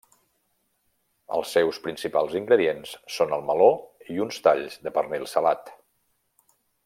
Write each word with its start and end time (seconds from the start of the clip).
Els 1.35 1.51
seus 1.57 1.79
principals 1.83 2.33
ingredients 2.39 2.95
són 3.17 3.37
el 3.39 3.45
meló 3.51 3.69
i 4.15 4.19
uns 4.27 4.43
talls 4.49 4.79
de 4.87 4.95
pernil 4.97 5.29
salat. 5.35 5.75